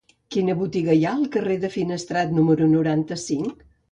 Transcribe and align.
Quina 0.35 0.53
botiga 0.61 0.95
hi 0.99 1.03
ha 1.05 1.11
al 1.17 1.27
carrer 1.35 1.57
de 1.67 1.71
Finestrat 1.75 2.33
número 2.39 2.71
noranta-cinc? 2.75 3.63